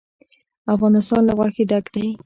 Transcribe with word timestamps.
افغانستان 0.73 1.21
له 1.27 1.33
غوښې 1.37 1.63
ډک 1.69 1.85
دی. 1.93 2.05